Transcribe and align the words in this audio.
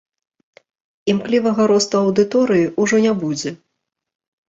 Імклівага 1.13 1.63
росту 1.73 1.95
аўдыторыі 2.07 2.69
ўжо 2.83 2.95
не 3.07 3.13
будзе. 3.25 3.59